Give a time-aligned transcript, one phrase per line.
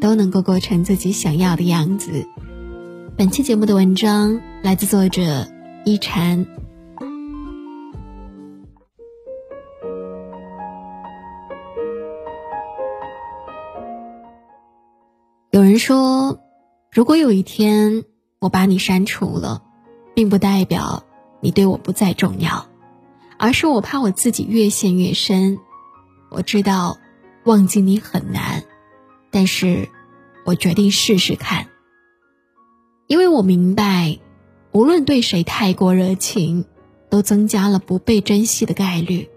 [0.00, 2.26] 都能够过成自己想要的样子。
[3.16, 5.46] 本期节目的文章来自作者
[5.84, 6.46] 一禅。
[15.50, 16.40] 有人说，
[16.90, 18.02] 如果有一天
[18.40, 19.62] 我把你删除了，
[20.12, 21.04] 并不代表
[21.40, 22.66] 你对我不再重要，
[23.38, 25.58] 而是我怕我自己越陷越深。
[26.30, 26.98] 我知道
[27.44, 28.64] 忘记你很难，
[29.34, 29.88] 但是
[30.46, 31.66] 我决定试试看。
[33.08, 34.20] 因为我明白，
[34.70, 36.66] 无论对谁太过热情，
[37.10, 39.28] 都增加了不被珍惜的概率。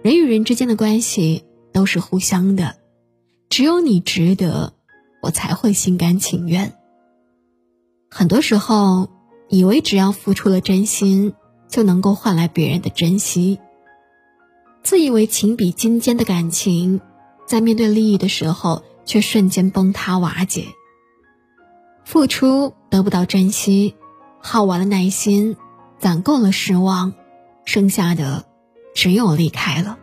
[0.00, 2.76] 人与人之间的关系都是互相的，
[3.50, 4.72] 只有你值得，
[5.20, 6.72] 我才会心甘情愿。
[8.10, 9.10] 很多时候，
[9.50, 11.34] 以为只要付出了真心，
[11.68, 13.58] 就能够换来别人的珍惜。
[14.82, 17.02] 自以为情比金坚的感情，
[17.46, 20.66] 在面对利益的时候，却瞬间崩塌瓦解。
[22.04, 23.96] 付出得不到珍惜，
[24.40, 25.56] 耗完了耐心，
[25.98, 27.14] 攒够了失望，
[27.64, 28.44] 剩下的
[28.94, 29.98] 只有离开了。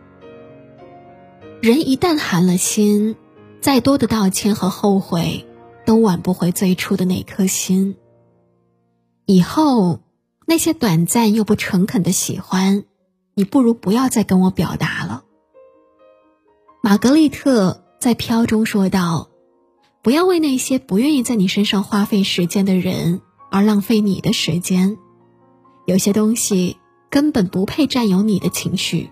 [1.62, 3.16] 人一旦寒了心，
[3.60, 5.46] 再多的道歉和后悔，
[5.86, 7.96] 都挽不回最初的那颗心。
[9.24, 10.00] 以后
[10.46, 12.84] 那些短暂又不诚恳的喜欢，
[13.32, 15.24] 你不如不要再跟我表达了。
[16.82, 19.30] 玛格丽特在《飘》中说道。
[20.02, 24.98] 不要为那些不愿意在你身上花费时间的人而浪费你的时间，
[25.86, 26.76] 有些东西
[27.08, 29.08] 根本不配占有你的情绪。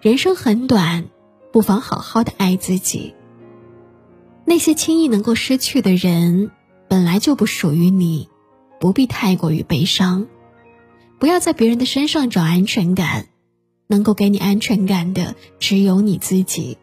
[0.00, 1.10] 人生很短，
[1.52, 3.14] 不妨好好的爱自己。
[4.46, 6.50] 那些轻易能够失去的人，
[6.88, 8.30] 本来就不属于你，
[8.80, 10.26] 不必太过于悲伤。
[11.18, 13.26] 不要在别人的身上找安全感，
[13.88, 16.78] 能够给你安全感的只有你自己。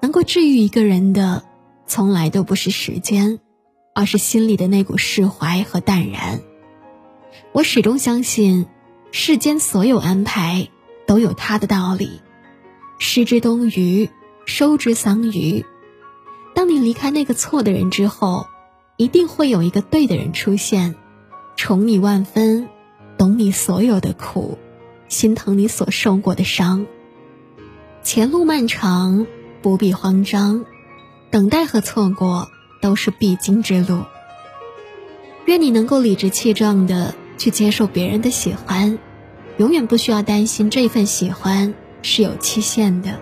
[0.00, 1.44] 能够治愈一个人的。
[1.88, 3.38] 从来都不是时间，
[3.94, 6.40] 而是心里的那股释怀和淡然。
[7.52, 8.66] 我始终相信，
[9.12, 10.68] 世间所有安排
[11.06, 12.20] 都有它的道理。
[12.98, 14.10] 失之东隅，
[14.46, 15.64] 收之桑榆。
[16.54, 18.46] 当你离开那个错的人之后，
[18.96, 20.96] 一定会有一个对的人出现，
[21.54, 22.68] 宠你万分，
[23.16, 24.58] 懂你所有的苦，
[25.08, 26.86] 心疼你所受过的伤。
[28.02, 29.26] 前路漫长，
[29.66, 30.64] 不必慌张。
[31.28, 34.04] 等待和错过都是必经之路。
[35.44, 38.96] 愿你能够理直气壮的去接受别人的喜欢，
[39.56, 43.18] 永远不需要担心这份喜欢是有期限的。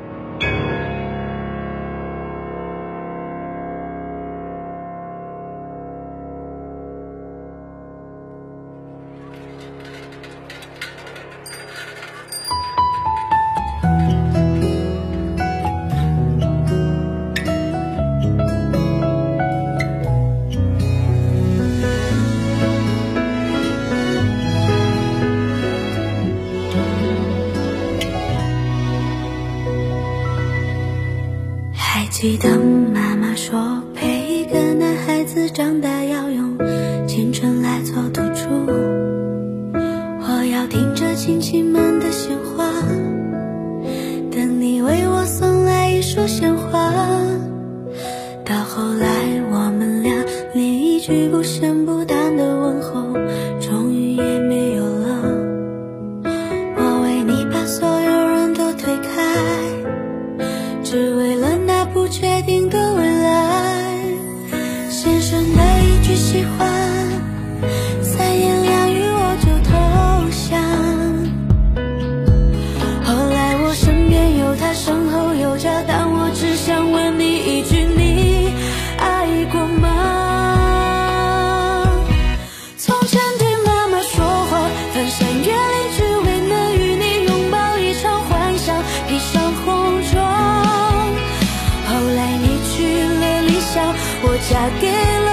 [35.55, 36.59] 长大要用
[37.07, 38.51] 青春来做赌注。
[40.19, 42.69] 我要听着亲戚们的闲话，
[44.33, 46.93] 等你为我送来一束鲜花。
[48.45, 49.07] 到后来，
[49.53, 50.13] 我们俩
[50.55, 53.13] 连一句不咸不淡的问候，
[53.61, 55.23] 终于也没有了。
[56.77, 59.23] 我为你把所有人都推开，
[60.83, 61.85] 只为了那。
[61.95, 63.14] 不确定的未，
[66.15, 66.69] 喜欢，
[68.03, 69.73] 三言两语我就投
[70.31, 70.63] 降。
[73.05, 78.53] 后来我身边有他，身后有家，但我只想问你一句：你
[78.99, 79.91] 爱过吗？
[82.77, 90.23] 从前对妈妈说谎，翻山越岭只为能与你拥抱一场幻想，披上红妆。
[91.87, 95.24] 后来你去了理想，我嫁给。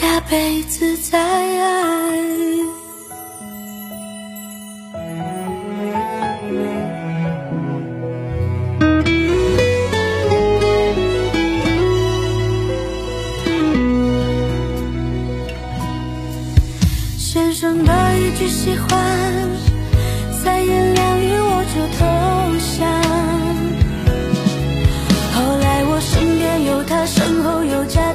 [0.00, 1.60] 下辈子再爱。
[17.18, 18.88] 先生的一句喜欢
[20.32, 22.00] 三言两语我就投
[22.72, 22.80] 降。
[25.34, 28.14] 后来我身边有他身后有家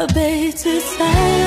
[0.00, 1.37] A to say.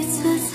[0.00, 0.49] 一次次